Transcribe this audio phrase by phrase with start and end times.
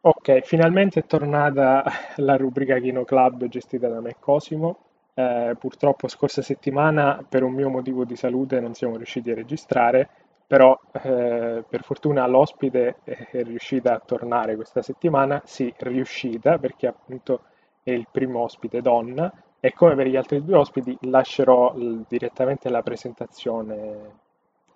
[0.00, 1.84] Ok, finalmente è tornata
[2.16, 4.78] la rubrica Kino Club gestita da me Cosimo.
[5.12, 10.08] Eh, purtroppo scorsa settimana per un mio motivo di salute non siamo riusciti a registrare,
[10.46, 17.42] però eh, per fortuna l'ospite è riuscita a tornare questa settimana, sì, riuscita perché appunto
[17.82, 19.30] è il primo ospite donna
[19.66, 21.74] e come per gli altri due ospiti lascerò
[22.06, 24.20] direttamente la presentazione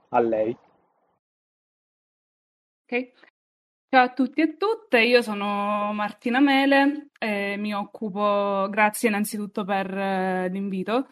[0.08, 0.56] a lei.
[2.84, 3.12] Ok,
[3.88, 9.96] Ciao a tutti e tutte, io sono Martina Mele e mi occupo, grazie innanzitutto per
[9.96, 11.08] eh, l'invito,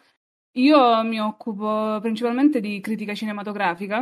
[0.57, 4.01] io mi occupo principalmente di critica cinematografica,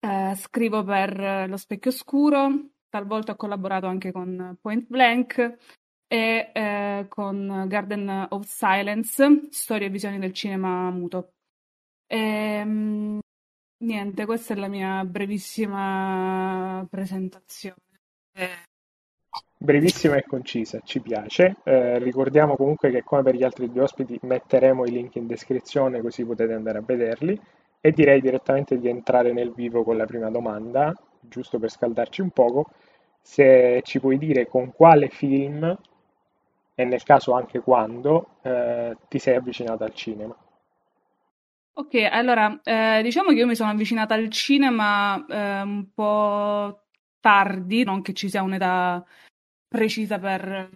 [0.00, 2.50] eh, scrivo per eh, Lo Specchio Oscuro,
[2.88, 5.56] talvolta ho collaborato anche con Point Blank
[6.08, 11.32] e eh, con Garden of Silence, storie e visioni del cinema muto.
[12.06, 13.18] E, ehm,
[13.84, 17.76] niente, questa è la mia brevissima presentazione.
[19.60, 21.56] Brevissima e concisa, ci piace.
[21.64, 26.00] Eh, ricordiamo comunque che come per gli altri due ospiti metteremo i link in descrizione
[26.00, 27.38] così potete andare a vederli
[27.80, 32.30] e direi direttamente di entrare nel vivo con la prima domanda, giusto per scaldarci un
[32.30, 32.70] poco,
[33.20, 35.76] se ci puoi dire con quale film
[36.78, 40.36] e nel caso anche quando eh, ti sei avvicinata al cinema.
[41.72, 46.84] Ok, allora eh, diciamo che io mi sono avvicinata al cinema eh, un po'
[47.18, 49.04] tardi, non che ci sia un'età
[49.66, 50.70] precisa per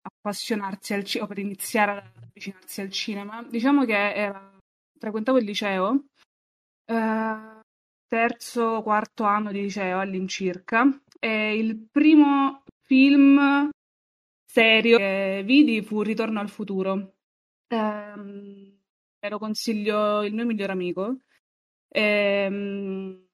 [0.00, 3.42] appassionarsi al cinema o per iniziare ad avvicinarsi al cinema.
[3.42, 4.56] Diciamo che era,
[4.96, 6.04] frequentavo il liceo,
[6.84, 7.60] eh,
[8.06, 13.70] terzo, quarto anno di liceo all'incirca, e il primo film
[14.48, 17.14] serio che vidi fu Ritorno al futuro.
[17.68, 21.18] Eh, lo consiglio il mio migliore amico.
[21.88, 23.26] Eh,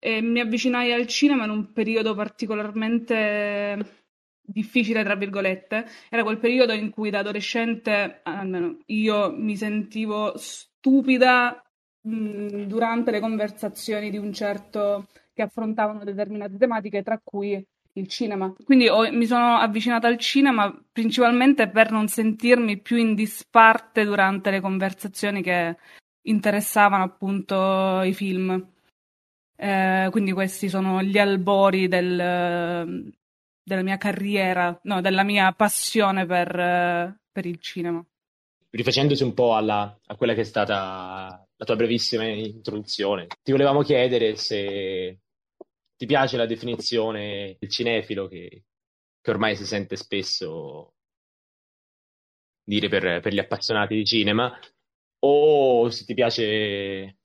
[0.00, 4.04] e mi avvicinai al cinema in un periodo particolarmente
[4.40, 5.86] difficile, tra virgolette.
[6.08, 11.62] Era quel periodo in cui da adolescente, almeno io mi sentivo stupida
[12.02, 17.64] mh, durante le conversazioni di un certo che affrontavano determinate tematiche, tra cui
[17.98, 18.52] il cinema.
[18.64, 24.50] Quindi ho, mi sono avvicinata al cinema principalmente per non sentirmi più in disparte durante
[24.50, 25.76] le conversazioni che
[26.22, 28.66] interessavano appunto i film.
[29.56, 33.12] Eh, quindi questi sono gli albori del,
[33.62, 38.04] della mia carriera, no, della mia passione per, per il cinema.
[38.70, 43.82] Rifacendosi un po' alla, a quella che è stata la tua brevissima introduzione, ti volevamo
[43.82, 45.18] chiedere se
[45.98, 48.64] ti piace la definizione del cinefilo che,
[49.20, 50.94] che ormai si sente spesso
[52.62, 54.56] dire per, per, gli appassionati di cinema,
[55.20, 57.18] o se ti piace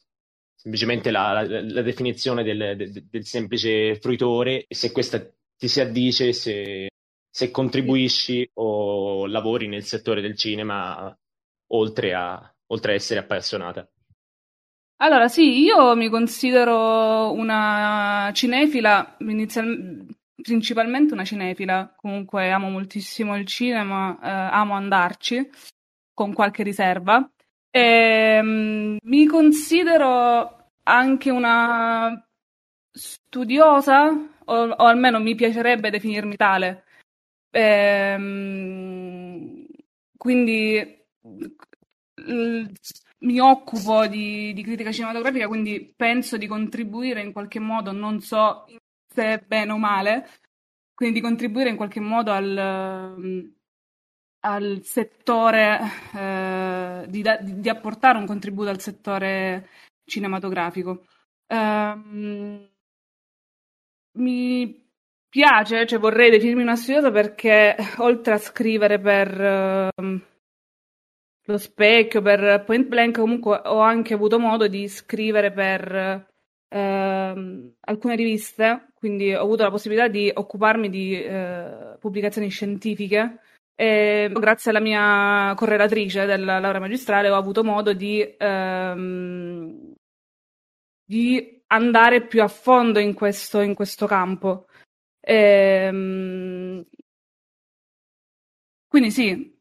[0.55, 5.23] semplicemente la, la, la definizione del, del, del, semplice fruitore se questa
[5.55, 6.89] ti si addice, se,
[7.29, 11.15] se contribuisci o lavori nel settore del cinema
[11.73, 13.87] oltre a, oltre a essere appassionata.
[15.03, 20.07] Allora, sì, io mi considero una cinefila, inizial...
[20.41, 25.49] principalmente una cinefila, comunque amo moltissimo il cinema, eh, amo andarci,
[26.13, 27.29] con qualche riserva.
[27.69, 32.25] E, ehm, mi considero anche una
[32.91, 34.09] studiosa,
[34.45, 36.85] o, o almeno mi piacerebbe definirmi tale.
[37.51, 39.65] E, ehm,
[40.17, 41.01] quindi
[43.23, 48.65] mi occupo di, di, critica cinematografica, quindi penso di contribuire in qualche modo, non so
[49.07, 50.29] se bene o male,
[50.93, 53.51] quindi di contribuire in qualche modo al
[54.45, 55.79] al settore,
[56.13, 59.69] eh, di, di, di, apportare un contributo al settore
[60.05, 61.05] cinematografico.
[61.47, 62.69] Um,
[64.17, 64.85] mi
[65.29, 70.21] piace, cioè vorrei definirmi una studiosa perché oltre a scrivere per uh,
[71.45, 76.25] lo specchio, per Point Blank, comunque ho anche avuto modo di scrivere per
[76.69, 83.39] uh, alcune riviste, quindi ho avuto la possibilità di occuparmi di uh, pubblicazioni scientifiche
[83.75, 89.93] e grazie alla mia correlatrice della laurea magistrale ho avuto modo di, ehm,
[91.05, 94.67] di andare più a fondo in questo, in questo campo.
[95.19, 95.35] E,
[95.87, 96.85] ehm,
[98.87, 99.52] quindi sì,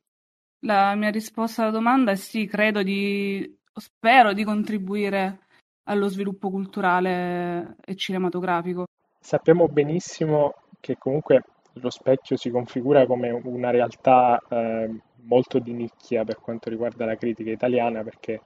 [0.65, 5.41] la mia risposta alla domanda è sì, credo di, spero di contribuire
[5.85, 8.85] allo sviluppo culturale e cinematografico.
[9.19, 11.43] Sappiamo benissimo che comunque
[11.75, 14.91] lo specchio si configura come una realtà eh,
[15.23, 18.41] molto di nicchia per quanto riguarda la critica italiana perché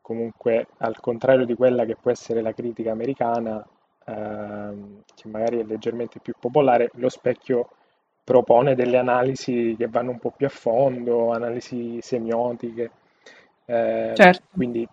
[0.00, 3.64] comunque al contrario di quella che può essere la critica americana,
[4.04, 7.70] ehm, che magari è leggermente più popolare, lo specchio
[8.24, 12.90] propone delle analisi che vanno un po' più a fondo, analisi semiotiche.
[13.66, 14.44] Eh, certo.
[14.50, 14.88] Quindi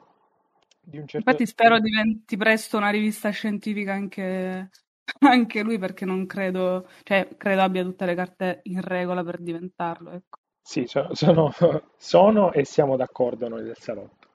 [0.81, 1.29] di un certo...
[1.29, 4.69] Infatti spero diventi presto una rivista scientifica anche,
[5.19, 10.11] anche lui perché non credo, cioè credo abbia tutte le carte in regola per diventarlo.
[10.11, 10.39] Ecco.
[10.61, 11.51] Sì, sono, sono,
[11.97, 14.27] sono e siamo d'accordo noi del salotto.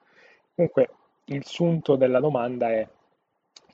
[0.55, 0.89] Comunque
[1.25, 2.87] il sunto della domanda è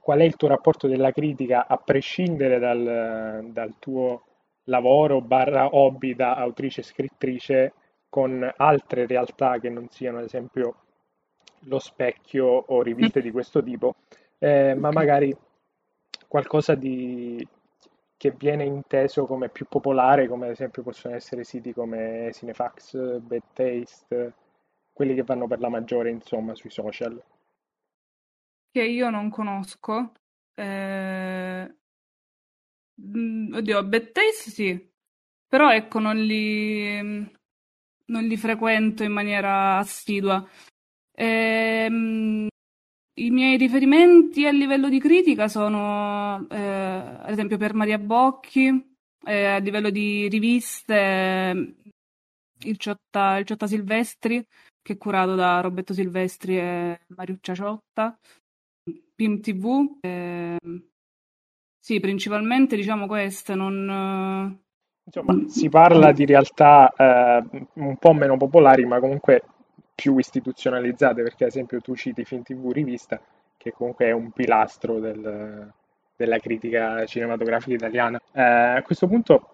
[0.02, 4.24] qual è il tuo rapporto della critica a prescindere dal, dal tuo
[4.66, 7.74] lavoro barra hobby da autrice e scrittrice
[8.10, 10.76] con altre realtà che non siano ad esempio
[11.66, 13.96] lo specchio o riviste di questo tipo,
[14.38, 15.36] eh, ma magari
[16.28, 17.46] qualcosa di,
[18.18, 23.44] che viene inteso come più popolare, come ad esempio possono essere siti come Cinefax, Bad
[23.54, 24.34] Taste,
[24.94, 27.22] quelli che vanno per la maggiore, insomma, sui social.
[28.72, 30.12] Che io non conosco.
[30.54, 31.76] Eh...
[33.02, 34.92] Mm, oddio, Bad Taste sì,
[35.48, 37.02] però ecco, non li,
[38.06, 40.46] non li frequento in maniera assidua.
[41.16, 42.48] Ehm,
[43.16, 48.70] I miei riferimenti a livello di critica sono, eh, ad esempio, per Maria Bocchi,
[49.26, 51.76] eh, a livello di riviste,
[52.66, 54.44] il Ciotta, il Ciotta Silvestri,
[54.82, 58.18] che è curato da Roberto Silvestri e Mariuccia Ciotta,
[59.16, 59.98] Pim TV.
[60.02, 60.58] Eh,
[61.84, 64.58] sì, principalmente diciamo queste, non...
[65.04, 67.44] Insomma, si parla di realtà eh,
[67.74, 69.42] un po' meno popolari, ma comunque
[69.94, 73.20] più istituzionalizzate, perché ad esempio tu citi Film TV Rivista,
[73.58, 75.74] che comunque è un pilastro del,
[76.16, 78.18] della critica cinematografica italiana.
[78.32, 79.50] Eh, a questo punto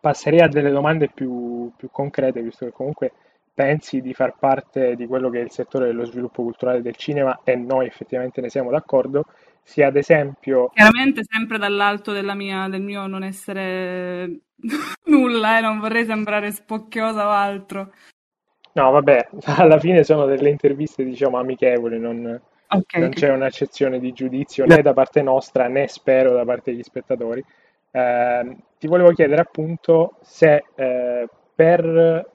[0.00, 3.12] passerei a delle domande più, più, concrete, visto che comunque
[3.52, 7.40] pensi di far parte di quello che è il settore dello sviluppo culturale del cinema
[7.44, 9.26] e noi effettivamente ne siamo d'accordo,
[9.62, 10.70] sia ad esempio...
[10.74, 14.40] Chiaramente sempre dall'alto mia, del mio non essere
[15.06, 17.92] nulla, eh, non vorrei sembrare spocchiosa o altro.
[18.72, 19.28] No, vabbè,
[19.58, 24.82] alla fine sono delle interviste, diciamo, amichevoli, non, okay, non c'è un'accezione di giudizio né
[24.82, 27.44] da parte nostra né spero da parte degli spettatori.
[27.90, 32.30] Eh, ti volevo chiedere appunto se eh, per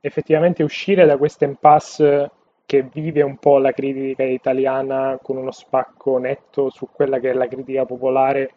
[0.00, 2.30] effettivamente uscire da questo impasse
[2.72, 7.34] che vive un po' la critica italiana con uno spacco netto su quella che è
[7.34, 8.54] la critica popolare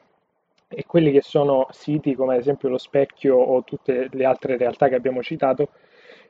[0.70, 4.88] e quelli che sono siti come ad esempio lo Specchio o tutte le altre realtà
[4.88, 5.68] che abbiamo citato,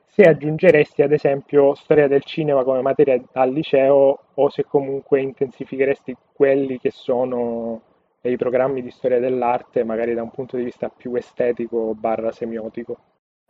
[0.04, 6.16] se aggiungeresti ad esempio storia del cinema come materia al liceo o se comunque intensificheresti
[6.32, 7.82] quelli che sono
[8.22, 12.98] i programmi di storia dell'arte, magari da un punto di vista più estetico barra semiotico.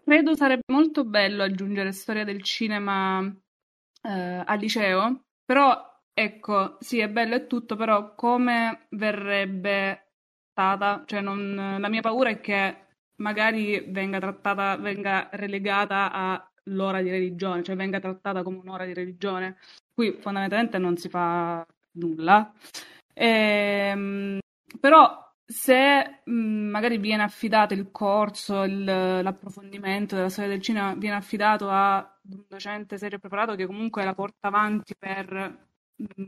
[0.04, 3.34] Credo sarebbe molto bello aggiungere storia del cinema
[4.06, 10.12] eh, al liceo, però ecco, sì, è bello e tutto, però come verrebbe
[10.50, 12.86] stata, cioè non, la mia paura è che
[13.16, 18.94] magari venga trattata, venga relegata a l'ora di religione, cioè venga trattata come un'ora di
[18.94, 19.58] religione.
[19.94, 22.52] Qui fondamentalmente non si fa nulla.
[23.14, 24.38] Ehm,
[24.80, 31.68] però se magari viene affidato il corso, il, l'approfondimento della storia del cinema, viene affidato
[31.70, 35.68] a un docente serio preparato che comunque la porta avanti per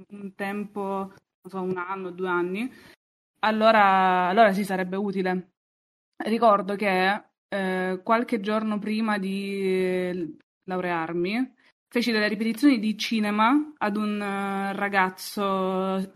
[0.09, 2.73] un tempo, non so, un anno, due anni,
[3.41, 5.53] allora, allora sì sarebbe utile.
[6.17, 11.55] Ricordo che eh, qualche giorno prima di laurearmi,
[11.89, 16.11] feci delle ripetizioni di cinema ad un uh, ragazzo,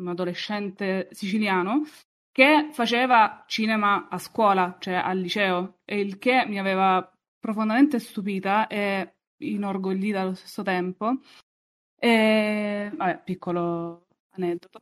[0.00, 1.82] un adolescente siciliano,
[2.32, 8.66] che faceva cinema a scuola, cioè al liceo, e il che mi aveva profondamente stupita
[8.66, 11.18] e inorgoglita allo stesso tempo.
[11.98, 14.80] E, vabbè, piccolo aneddoto.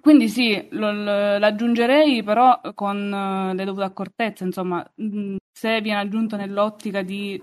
[0.00, 0.90] Quindi sì, lo,
[1.38, 7.42] l'aggiungerei però con uh, le dovute accortezze, insomma, mh, se viene aggiunto nell'ottica di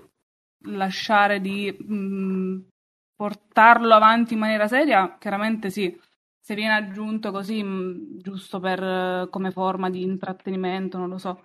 [0.66, 2.68] lasciare di mh,
[3.16, 5.98] portarlo avanti in maniera seria, chiaramente sì.
[6.44, 11.40] Se viene aggiunto così, mh, giusto per come forma di intrattenimento, non lo so.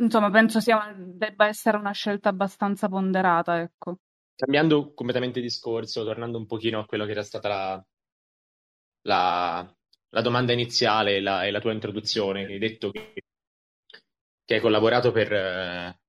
[0.00, 4.00] Insomma, penso sia, debba essere una scelta abbastanza ponderata, ecco.
[4.34, 7.86] Cambiando completamente discorso, tornando un pochino a quello che era stata la,
[9.06, 9.76] la,
[10.10, 13.14] la domanda iniziale e la, e la, tua introduzione, hai detto che,
[14.44, 16.00] che hai collaborato per, eh,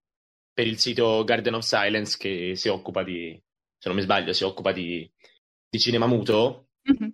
[0.51, 3.41] per, il sito Garden of Silence che si occupa di,
[3.77, 5.10] se non mi sbaglio, si occupa di,
[5.69, 6.67] di cinema muto.
[6.91, 7.10] Mm-hmm.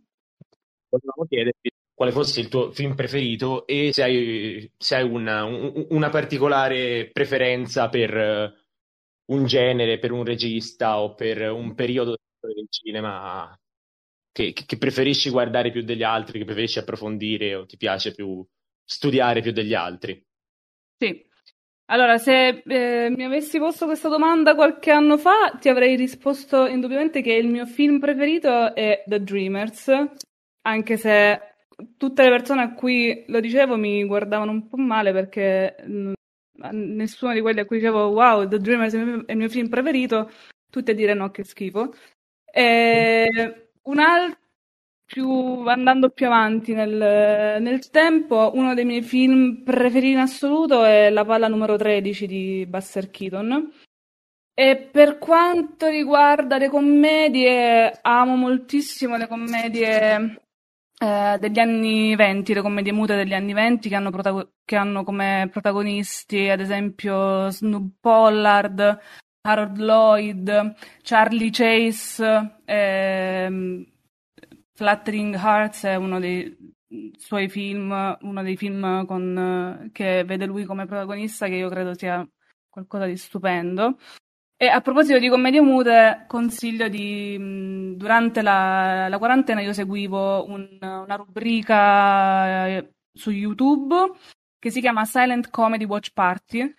[0.99, 5.87] Volevamo chiederti quale fosse il tuo film preferito e se hai, se hai una, un,
[5.89, 8.53] una, particolare preferenza per,
[9.27, 13.57] un genere, per un regista o per un periodo del cinema
[14.31, 18.45] che, che, preferisci guardare più degli altri, che preferisci approfondire o ti piace più
[18.83, 20.21] studiare più degli altri?
[20.97, 21.23] Sì.
[21.87, 27.21] Allora, se eh, mi avessi posto questa domanda qualche anno fa, ti avrei risposto indubbiamente
[27.21, 29.91] che il mio film preferito è The Dreamers,
[30.65, 31.39] anche se
[31.97, 36.13] tutte le persone a cui lo dicevo mi guardavano un po' male perché mh,
[36.71, 39.49] nessuno di quelli a cui dicevo wow, The Dreamers è il mio, è il mio
[39.49, 40.31] film preferito,
[40.69, 41.93] tutti a dire no, che schifo.
[42.45, 50.19] E un altro, andando più avanti nel, nel, tempo, uno dei miei film preferiti in
[50.19, 53.71] assoluto è La palla numero 13 di Buster Keaton.
[54.57, 60.44] E per quanto riguarda le commedie, amo moltissimo le commedie
[60.97, 65.03] eh, degli anni 20, le commedie mute degli anni 20 che hanno, protago- che hanno
[65.03, 68.99] come protagonisti, ad esempio, Snoop Pollard,
[69.41, 73.85] Harold Lloyd, Charlie Chase, ehm,
[74.73, 76.55] Fluttering Hearts è uno dei
[77.17, 82.27] suoi film, uno dei film con, che vede lui come protagonista, che io credo sia
[82.69, 83.97] qualcosa di stupendo.
[84.65, 87.93] E a proposito di commedie mute, consiglio di...
[87.95, 93.93] Durante la, la quarantena io seguivo un, una rubrica eh, su YouTube
[94.57, 96.73] che si chiama Silent Comedy Watch Party,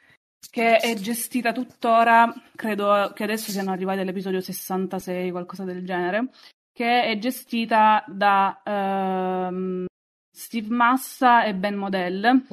[0.50, 6.30] che è gestita tuttora, credo che adesso siano arrivati all'episodio 66, qualcosa del genere,
[6.72, 9.84] che è gestita da uh,
[10.28, 12.46] Steve Massa e Ben Modell,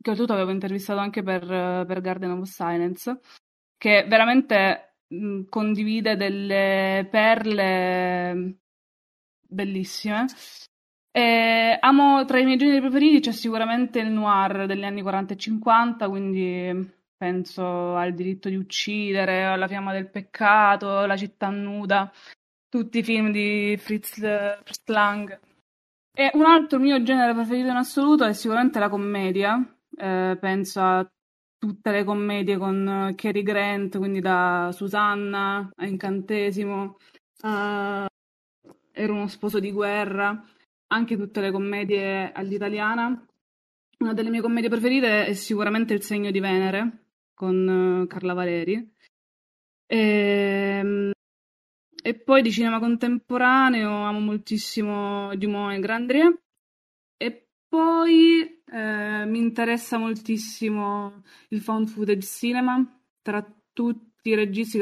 [0.00, 3.18] che oltretutto avevo intervistato anche per, per Garden of Silence
[3.82, 8.58] che veramente mh, condivide delle perle
[9.40, 10.26] bellissime.
[11.10, 15.36] E amo tra i miei generi preferiti c'è sicuramente il noir degli anni 40 e
[15.36, 22.08] 50, quindi penso al diritto di uccidere, alla fiamma del peccato, la città nuda,
[22.68, 24.14] tutti i film di Fritz,
[24.62, 25.40] Fritz Lang.
[26.14, 29.60] E un altro mio genere preferito in assoluto è sicuramente la commedia.
[29.96, 31.04] Eh, penso a
[31.62, 36.96] tutte le commedie con Cary Grant, quindi da Susanna a Incantesimo,
[37.42, 38.08] a
[38.90, 40.44] Era uno sposo di guerra,
[40.88, 43.26] anche tutte le commedie all'italiana.
[43.98, 48.92] Una delle mie commedie preferite è sicuramente Il segno di Venere con Carla Valeri.
[49.86, 51.12] E, ehm,
[52.02, 56.36] e poi di cinema contemporaneo amo moltissimo Dumont e Grandrier.
[57.16, 62.82] E poi eh, mi interessa moltissimo il found footage cinema,
[63.20, 64.78] tra tutti i registi,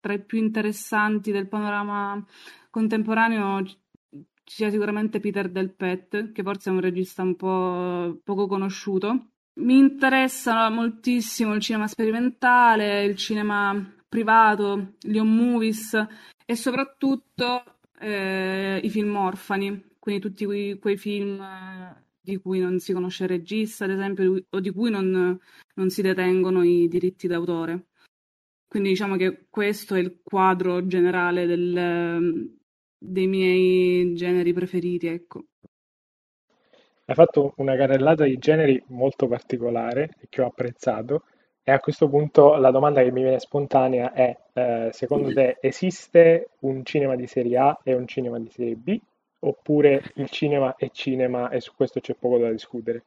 [0.00, 2.24] tra i più interessanti del panorama
[2.70, 3.62] contemporaneo
[4.44, 9.28] ci sia sicuramente Peter Del Pet, che forse è un regista un po' poco conosciuto.
[9.60, 13.74] Mi interessa moltissimo il cinema sperimentale, il cinema
[14.08, 16.06] privato, gli home movies
[16.44, 17.62] e soprattutto
[17.98, 21.83] eh, i film orfani, quindi tutti quei, quei film eh,
[22.24, 25.38] di cui non si conosce il regista, ad esempio, o di cui non,
[25.74, 27.88] non si detengono i diritti d'autore.
[28.66, 32.50] Quindi diciamo che questo è il quadro generale del,
[32.98, 35.44] dei miei generi preferiti, ecco.
[37.04, 41.24] Hai fatto una carrellata di generi molto particolare e che ho apprezzato.
[41.62, 46.50] E a questo punto la domanda che mi viene spontanea è, eh, secondo te esiste
[46.60, 48.98] un cinema di serie A e un cinema di serie B?
[49.44, 53.04] Oppure il cinema è cinema e su questo c'è poco da discutere?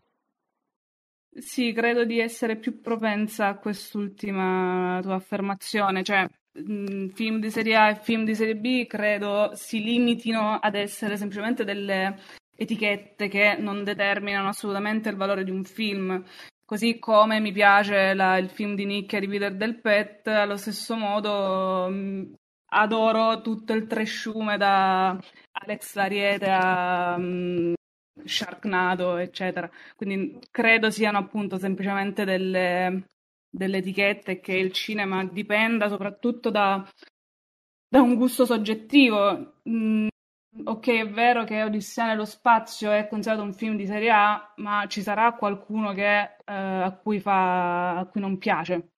[1.37, 7.75] Sì, credo di essere più propensa a quest'ultima tua affermazione, cioè mh, film di serie
[7.75, 12.17] A e film di serie B credo si limitino ad essere semplicemente delle
[12.55, 16.23] etichette che non determinano assolutamente il valore di un film.
[16.65, 20.95] Così come mi piace la, il film di Nicchia di Peter Del Pet, allo stesso
[20.95, 22.33] modo mh,
[22.69, 25.17] adoro tutto il tresciume da
[25.59, 27.73] Alex Lariete a um,
[28.23, 29.69] Sharknado, eccetera.
[29.95, 33.07] Quindi credo siano appunto semplicemente delle,
[33.49, 36.87] delle etichette che il cinema dipenda soprattutto da,
[37.87, 39.55] da un gusto soggettivo.
[39.69, 40.07] Mm,
[40.65, 44.85] ok, è vero che Odissea nello spazio è considerato un film di serie A, ma
[44.87, 48.89] ci sarà qualcuno che, eh, a, cui fa, a cui non piace.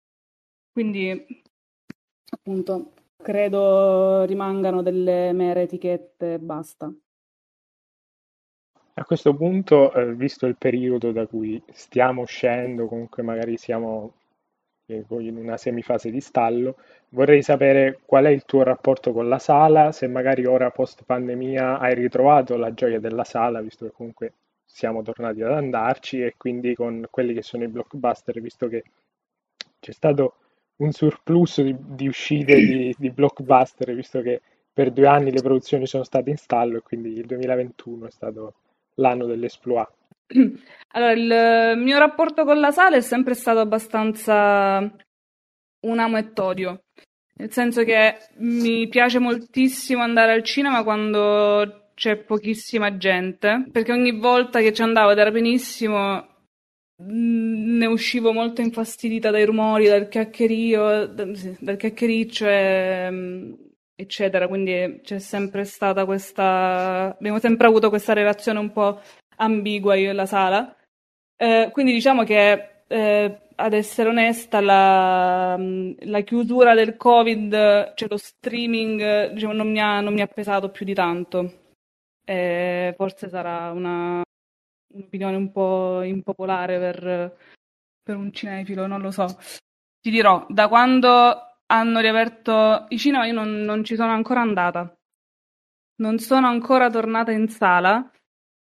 [0.72, 1.44] Quindi,
[2.30, 6.92] appunto, credo rimangano delle mere etichette e basta.
[8.94, 14.14] A questo punto, eh, visto il periodo da cui stiamo uscendo, comunque magari siamo
[14.88, 16.76] eh, in una semifase di stallo,
[17.10, 21.80] vorrei sapere qual è il tuo rapporto con la sala, se magari ora post pandemia
[21.80, 24.34] hai ritrovato la gioia della sala, visto che comunque
[24.66, 28.84] siamo tornati ad andarci e quindi con quelli che sono i blockbuster, visto che
[29.80, 30.36] c'è stato
[30.80, 35.86] un surplus di, di uscite di, di, blockbuster, visto che per due anni le produzioni
[35.88, 38.54] sono state in stallo e quindi il 2021 è stato
[38.96, 39.90] l'anno dell'esploit.
[40.92, 44.80] Allora, il mio rapporto con la sala è sempre stato abbastanza
[45.82, 46.84] un amo e todio,
[47.36, 54.18] nel senso che mi piace moltissimo andare al cinema quando c'è pochissima gente, perché ogni
[54.18, 56.39] volta che ci andavo ed era benissimo,
[57.02, 63.54] ne uscivo molto infastidita dai rumori, dal chiacchierio, dal chiacchiericcio mm,
[63.96, 69.02] eccetera, quindi c'è sempre stata questa, abbiamo sempre avuto questa relazione un po'
[69.38, 70.76] ambigua io e la sala.
[71.38, 78.18] Eh, quindi diciamo che, eh, ad essere onesta, la, la, chiusura del Covid, cioè lo
[78.18, 81.54] streaming, diciamo, non, mi ha, non mi ha pesato più di tanto.
[82.26, 84.22] Eh, forse sarà una,
[84.94, 87.38] un'opinione un po' impopolare per,
[88.02, 89.26] per un cinefilo, non lo so.
[90.02, 91.10] Ti dirò, da quando
[91.68, 94.96] hanno riaperto i cinema io non, non ci sono ancora andata.
[95.98, 98.10] Non sono ancora tornata in sala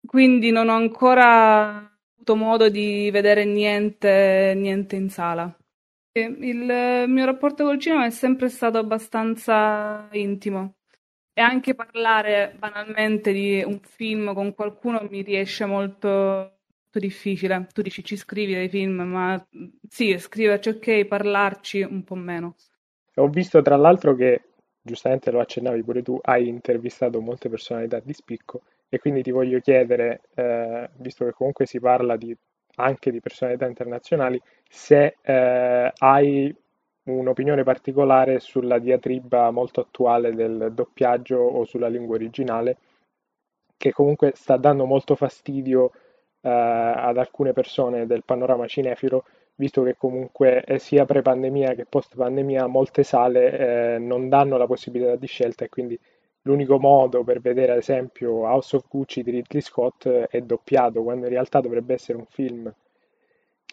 [0.08, 1.76] quindi non ho ancora
[2.16, 5.54] avuto modo di vedere niente, niente in sala.
[6.14, 10.77] Il mio rapporto col cinema è sempre stato abbastanza intimo
[11.38, 17.68] e anche parlare banalmente di un film con qualcuno mi riesce molto, molto difficile.
[17.72, 19.48] Tu dici ci scrivi dei film, ma
[19.88, 22.56] sì, scriverci ok, parlarci un po' meno.
[23.18, 24.46] Ho visto tra l'altro che,
[24.82, 29.60] giustamente lo accennavi pure tu, hai intervistato molte personalità di spicco e quindi ti voglio
[29.60, 32.36] chiedere, eh, visto che comunque si parla di,
[32.78, 36.56] anche di personalità internazionali, se eh, hai
[37.08, 42.78] un'opinione particolare sulla diatriba molto attuale del doppiaggio o sulla lingua originale,
[43.78, 45.92] che comunque sta dando molto fastidio
[46.42, 53.04] eh, ad alcune persone del panorama cinefilo, visto che comunque sia pre-pandemia che post-pandemia molte
[53.04, 56.00] sale eh, non danno la possibilità di scelta e quindi
[56.44, 61.26] l'unico modo per vedere ad esempio House of Gucci di Ridley Scott è doppiato, quando
[61.26, 62.72] in realtà dovrebbe essere un film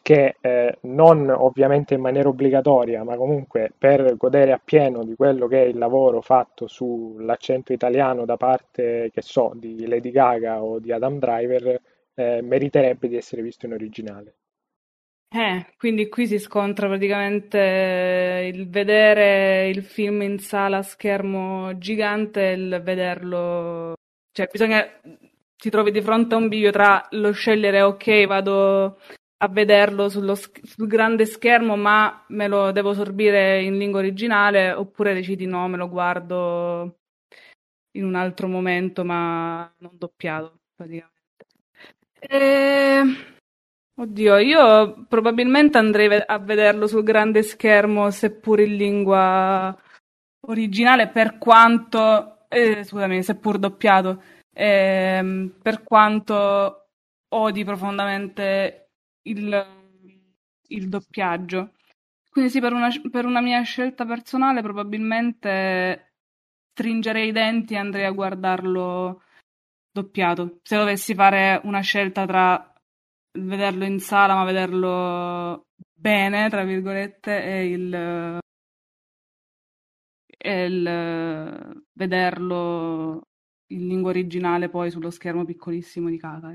[0.05, 5.63] che eh, non ovviamente in maniera obbligatoria, ma comunque per godere appieno di quello che
[5.63, 10.93] è il lavoro fatto sull'accento italiano da parte, che so, di Lady Gaga o di
[10.93, 11.81] Adam Driver,
[12.17, 14.35] eh, meriterebbe di essere visto in originale.
[15.31, 22.51] Eh, quindi qui si scontra praticamente il vedere il film in sala a schermo gigante
[22.51, 23.95] e il vederlo...
[24.33, 24.87] Cioè, bisogna...
[25.57, 28.99] ti trovi di fronte a un bivio tra lo scegliere, ok, vado
[29.37, 35.15] a vederlo sullo, sul grande schermo, ma me lo devo sorbire in lingua originale, oppure
[35.15, 36.99] decidi no, me lo guardo
[37.93, 41.47] in un altro momento, ma non doppiato, praticamente.
[42.19, 43.03] E...
[43.97, 49.77] Oddio, io probabilmente andrei a vederlo sul grande schermo, seppur in lingua
[50.49, 54.21] originale, per quanto, eh, scusami, seppur doppiato,
[54.53, 56.89] eh, per quanto
[57.29, 58.84] odi profondamente
[59.25, 59.67] il,
[60.69, 61.75] il doppiaggio.
[62.31, 66.15] Quindi sì, per una, per una mia scelta personale probabilmente
[66.73, 69.23] stringerei i denti e andrei a guardarlo
[69.93, 70.59] doppiato.
[70.63, 72.73] Se dovessi fare una scelta tra
[73.39, 78.41] vederlo in sala, ma vederlo bene, tra virgolette, è il,
[80.37, 83.23] è il vederlo
[83.69, 86.53] in lingua originale poi sullo schermo piccolissimo di casa.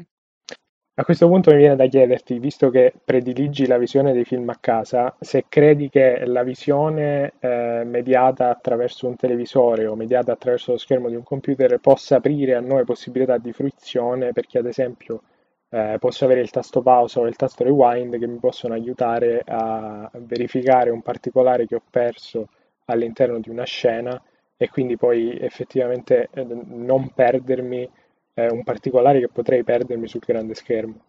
[0.99, 4.57] A questo punto mi viene da chiederti, visto che prediligi la visione dei film a
[4.59, 10.77] casa, se credi che la visione eh, mediata attraverso un televisore o mediata attraverso lo
[10.77, 15.21] schermo di un computer possa aprire a nuove possibilità di fruizione, perché ad esempio
[15.69, 20.11] eh, posso avere il tasto pausa o il tasto rewind che mi possono aiutare a
[20.15, 22.49] verificare un particolare che ho perso
[22.87, 24.21] all'interno di una scena
[24.57, 27.89] e quindi poi effettivamente eh, non perdermi
[28.33, 31.03] eh, un particolare che potrei perdermi sul grande schermo.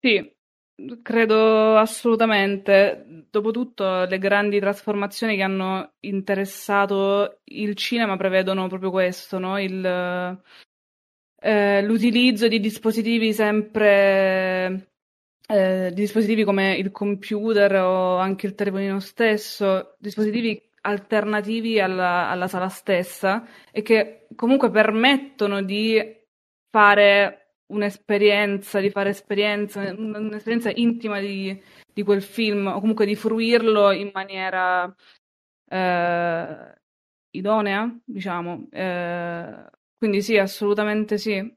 [0.00, 0.34] Sì,
[1.02, 3.24] credo assolutamente.
[3.30, 9.58] Dopotutto le grandi trasformazioni che hanno interessato il cinema prevedono proprio questo, no?
[9.60, 9.84] il,
[11.40, 14.90] eh, l'utilizzo di dispositivi sempre
[15.48, 22.68] eh, dispositivi come il computer o anche il telefonino stesso, dispositivi alternativi alla, alla, sala
[22.68, 26.00] stessa e che comunque permettono di
[26.70, 31.60] fare un'esperienza, di fare esperienza, un'esperienza intima di,
[31.92, 34.94] di quel film o comunque di fruirlo in maniera
[35.68, 36.74] eh,
[37.30, 38.68] idonea, diciamo.
[38.70, 39.64] Eh,
[39.98, 41.54] quindi sì, assolutamente sì.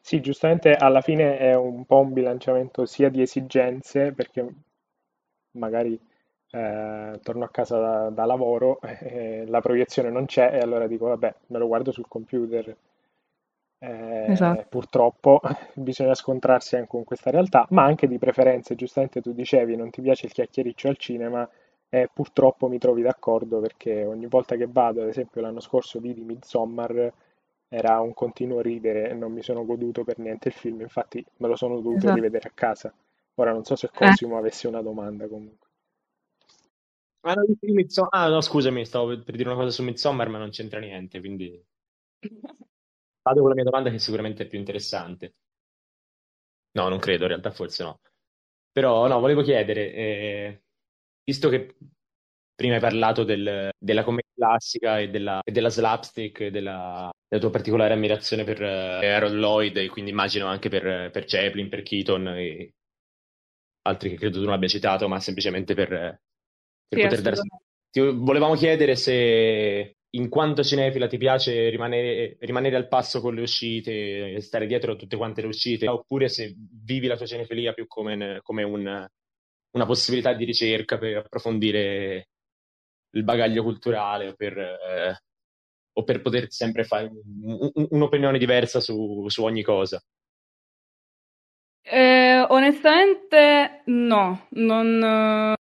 [0.00, 4.46] Sì, giustamente alla fine è un po' un bilanciamento sia di esigenze, perché
[5.52, 5.98] magari
[6.52, 11.06] eh, torno a casa da, da lavoro, eh, la proiezione non c'è e allora dico
[11.08, 12.76] vabbè, me lo guardo sul computer.
[13.78, 14.66] Eh, Esatto.
[14.68, 15.40] purtroppo
[15.74, 20.00] bisogna scontrarsi anche con questa realtà, ma anche di preferenze, giustamente tu dicevi, non ti
[20.00, 21.48] piace il chiacchiericcio al cinema
[21.88, 26.22] e purtroppo mi trovi d'accordo perché ogni volta che vado, ad esempio l'anno scorso vidi
[26.22, 27.12] Midsommar,
[27.68, 31.48] era un continuo ridere e non mi sono goduto per niente il film, infatti me
[31.48, 32.10] lo sono dovuto Esatto.
[32.10, 32.92] rivedere a casa.
[33.36, 34.16] Ora non so se Eh.
[34.16, 35.61] Cosimo avesse una domanda comunque.
[37.24, 40.28] Ah, no, di Midsommar- ah, no, scusami, stavo per per dire una cosa su Midsommar,
[40.28, 41.60] ma non c'entra niente, quindi
[43.22, 45.34] vado con la mia domanda che sicuramente è più interessante.
[46.72, 48.00] No, non credo, in realtà forse no.
[48.72, 50.62] Però, no, volevo chiedere, eh,
[51.24, 51.76] visto che
[52.54, 57.40] prima hai parlato del- della commedia classica e della, e della slapstick, e della, della
[57.42, 61.82] tua particolare ammirazione per eh, Harold Lloyd, e quindi immagino anche per, per Chaplin, per
[61.82, 62.72] Keaton e
[63.82, 66.20] altri che credo tu non abbia citato, ma semplicemente per,
[66.98, 67.64] per poter assolutamente.
[67.90, 73.42] Ti volevamo chiedere se in quanto cinefila ti piace rimanere, rimanere al passo con le
[73.42, 77.86] uscite, stare dietro a tutte quante le uscite, oppure se vivi la tua cinefilia più
[77.86, 79.06] come, come un-
[79.74, 82.28] una possibilità di ricerca per approfondire
[83.14, 85.16] il bagaglio culturale o per, eh,
[85.94, 90.02] o per poter sempre fare un- un- un'opinione diversa su, su ogni cosa.
[91.84, 95.54] Eh, onestamente no, non...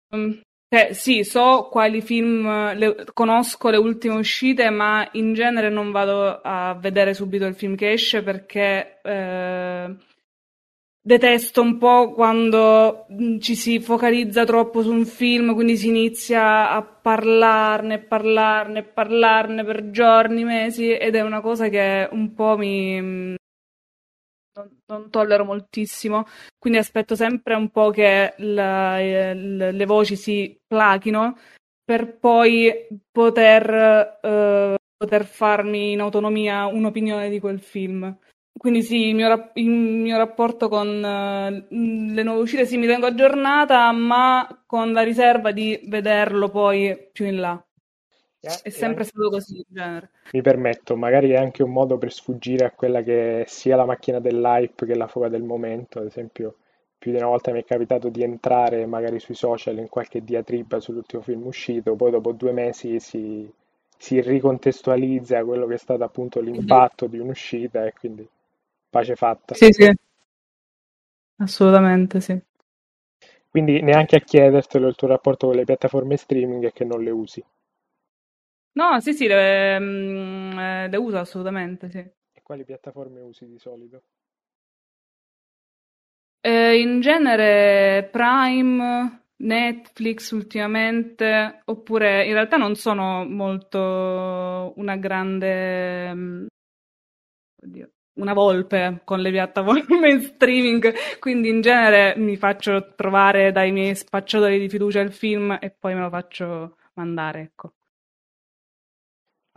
[0.73, 5.91] cioè, sì, so quali film, eh, le- conosco le ultime uscite, ma in genere non
[5.91, 9.95] vado a vedere subito il film che esce perché eh,
[11.03, 16.71] detesto un po' quando mh, ci si focalizza troppo su un film, quindi si inizia
[16.71, 23.39] a parlarne, parlarne, parlarne per giorni, mesi, ed è una cosa che un po' mi...
[24.63, 26.25] non, non tollero moltissimo.
[26.59, 31.37] Quindi aspetto sempre un po' che la- eh, le le voci si plachino
[31.85, 38.17] per poi poter, eh, poter farmi in autonomia un'opinione di quel film.
[38.57, 42.87] Quindi sì, il mio, rap- il mio rapporto con eh, le nuove uscite sì, mi
[42.87, 47.65] tengo aggiornata, ma con la riserva di vederlo poi più in là.
[48.41, 50.11] E- È sempre stato così in genere.
[50.33, 53.85] Mi permetto, magari è anche un modo per sfuggire a quella che è sia la
[53.85, 55.99] macchina dell'hype che la foga del momento.
[55.99, 56.57] Ad esempio,
[56.99, 60.81] più di una volta mi è capitato di entrare magari sui social in qualche diatriba
[60.81, 63.51] sull'ultimo film uscito, poi dopo due mesi si,
[63.97, 68.29] si ricontestualizza quello che è stato appunto l'impatto di un'uscita e quindi
[68.89, 69.55] pace fatta.
[69.55, 69.91] Sì, sì,
[71.39, 72.41] assolutamente sì.
[73.51, 77.11] Quindi neanche a chiedertelo il tuo rapporto con le piattaforme streaming e che non le
[77.11, 77.45] usi.
[78.73, 81.99] No, sì, sì, le, mm, eh, le uso assolutamente, sì.
[81.99, 84.03] E quali piattaforme usi di solito?
[86.43, 96.47] Eh, in genere Prime, Netflix ultimamente, oppure in realtà non sono molto una grande, mm,
[97.63, 103.73] oddio, una volpe con le piattaforme in streaming, quindi in genere mi faccio trovare dai
[103.73, 107.73] miei spacciatori di fiducia il film e poi me lo faccio mandare, ecco.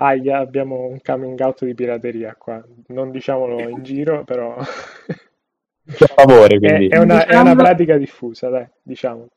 [0.04, 2.64] Aia, abbiamo un coming out di pirateria qua.
[2.88, 6.88] Non diciamolo in giro, però A favore, è, quindi.
[6.88, 9.28] è una, è Diciamo- una pratica diffusa, dai, diciamo.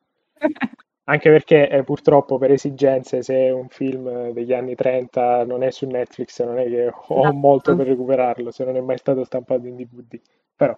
[1.08, 5.86] Anche perché eh, purtroppo per esigenze, se un film degli anni 30 non è su
[5.86, 7.32] Netflix, non è che ho Esatto.
[7.32, 10.20] molto per recuperarlo, se non è mai stato stampato in DVD.
[10.54, 10.76] Però,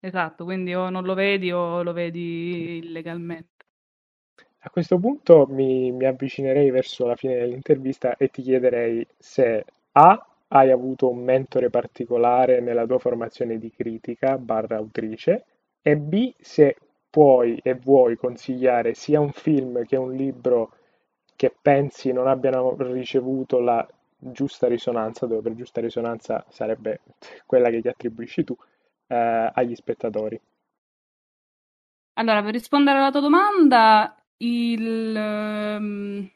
[0.00, 3.57] Esatto, quindi o non lo vedi o lo vedi illegalmente.
[4.68, 10.26] A questo punto mi, mi avvicinerei verso la fine dell'intervista e ti chiederei se A,
[10.48, 15.44] hai avuto un mentore particolare nella tua formazione di critica barra autrice
[15.80, 16.76] e B, se
[17.10, 20.72] puoi e vuoi consigliare sia un film che un libro
[21.34, 23.86] che pensi non abbiano ricevuto la
[24.18, 27.00] giusta risonanza, dove per giusta risonanza sarebbe
[27.46, 28.56] quella che gli attribuisci tu,
[29.06, 30.38] eh, agli spettatori.
[32.14, 36.30] Allora, per rispondere alla tua domanda, il, ehm,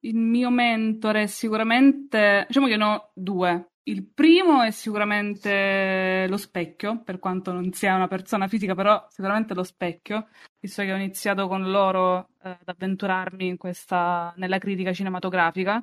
[0.00, 3.72] il mio mentore è sicuramente, diciamo che ne ho due.
[3.84, 9.54] Il primo è sicuramente lo specchio, per quanto non sia una persona fisica, però sicuramente
[9.54, 10.28] lo specchio,
[10.60, 15.82] visto che ho iniziato con loro eh, ad avventurarmi in questa, nella critica cinematografica.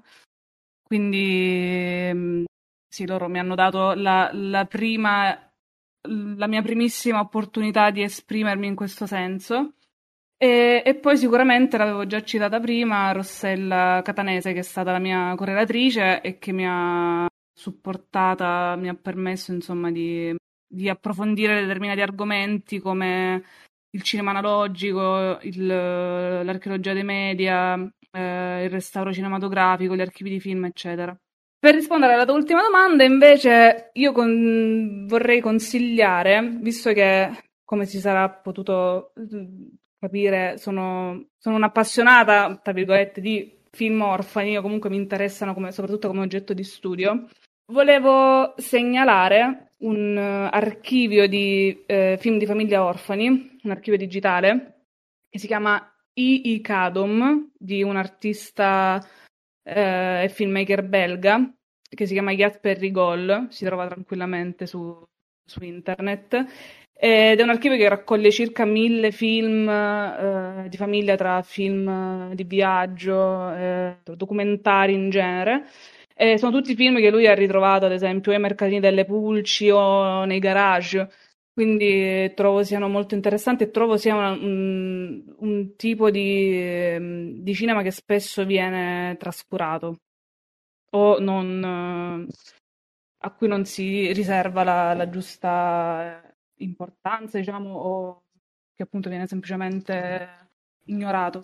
[0.84, 2.46] Quindi mm,
[2.88, 5.38] sì, loro mi hanno dato la, la prima,
[6.08, 9.74] la mia primissima opportunità di esprimermi in questo senso.
[10.39, 15.34] E, e poi sicuramente l'avevo già citata prima, Rossella Catanese, che è stata la mia
[15.36, 20.36] correlatrice e che mi ha supportata, mi ha permesso insomma di,
[20.67, 23.43] di approfondire determinati argomenti come
[23.89, 27.73] il cinema analogico, il, l'archeologia dei media,
[28.12, 31.17] eh, il restauro cinematografico, gli archivi di film, eccetera.
[31.60, 35.06] Per rispondere alla tua ultima domanda, invece, io con...
[35.08, 37.32] vorrei consigliare, visto che,
[37.63, 39.13] come si sarà potuto
[39.99, 46.07] capire, sono, sono un'appassionata, tra virgolette, di film orfani, o comunque mi interessano come, soprattutto
[46.07, 47.27] come oggetto di studio,
[47.71, 54.86] volevo segnalare un uh, archivio di uh, film di famiglia orfani, un archivio digitale,
[55.29, 55.79] che si chiama
[56.13, 56.62] I.I.
[56.62, 61.53] Kadom, di un artista uh, e filmmaker belga,
[61.89, 65.03] che si chiama Yat Perrigol, si trova tranquillamente su,
[65.45, 66.45] su internet,
[66.99, 72.43] ed è un archivio che raccoglie circa mille film eh, di famiglia tra film di
[72.43, 75.67] viaggio, eh, documentari in genere.
[76.15, 80.25] E sono tutti film che lui ha ritrovato, ad esempio, ai mercatini delle pulci o
[80.25, 81.07] nei garage.
[81.53, 87.81] Quindi trovo siano molto interessanti e trovo sia una, un, un, tipo di, di, cinema
[87.81, 89.97] che spesso viene trascurato
[90.91, 92.27] o non,
[93.19, 96.27] a cui non si riserva la, la giusta
[96.58, 98.24] importanza, diciamo, o
[98.74, 100.30] che appunto viene semplicemente
[100.86, 101.41] ignorato.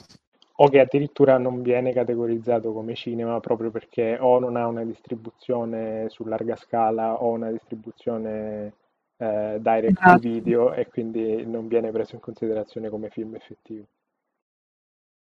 [0.58, 6.10] O che addirittura non viene categorizzato come cinema proprio perché o non ha una distribuzione
[6.10, 8.74] su larga scala o una distribuzione
[9.18, 10.20] eh, direct esatto.
[10.20, 13.86] video e quindi non viene preso in considerazione come film effettivo.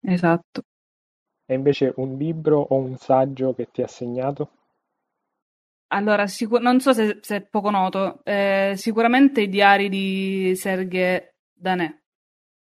[0.01, 0.63] Esatto.
[1.47, 4.49] E invece un libro o un saggio che ti ha segnato?
[5.87, 11.35] Allora, sicur- non so se, se, è poco noto, eh, sicuramente i diari di Serghe
[11.53, 11.99] Danè,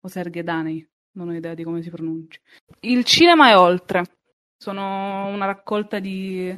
[0.01, 2.39] o Serghe Danei, non ho idea di come si pronunci.
[2.81, 4.03] Il cinema è oltre,
[4.57, 6.57] sono una raccolta di,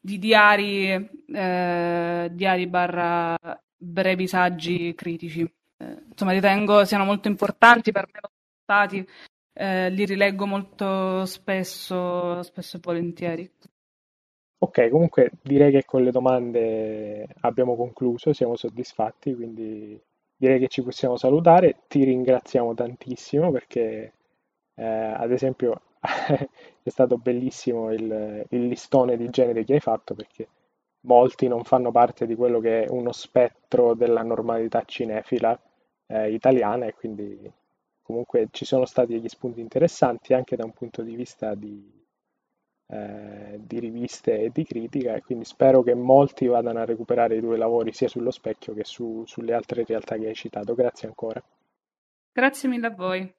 [0.00, 0.90] di diari,
[1.26, 3.36] eh, diari barra
[3.76, 5.42] brevi saggi critici.
[5.76, 8.20] Eh, insomma, ritengo siano molto importanti, per me
[8.62, 9.06] stati,
[9.52, 13.52] eh, li rileggo molto spesso, spesso e volentieri.
[14.64, 20.00] Ok, comunque direi che con le domande abbiamo concluso, siamo soddisfatti, quindi
[20.34, 21.82] direi che ci possiamo salutare.
[21.86, 24.12] Ti ringraziamo tantissimo perché,
[24.74, 30.48] eh, ad esempio, è stato bellissimo il, il, listone di genere che hai fatto perché
[31.00, 35.60] molti non fanno parte di quello che è uno spettro della normalità cinefila
[36.06, 37.52] eh, italiana e quindi
[38.02, 42.03] comunque ci sono stati degli spunti interessanti anche da un punto di vista di
[42.86, 47.40] eh, di riviste e di critica e quindi spero che molti vadano a recuperare i
[47.40, 50.74] tuoi lavori sia sullo specchio che su, sulle altre realtà che hai citato.
[50.74, 51.42] Grazie ancora.
[52.32, 53.34] Grazie mille a voi.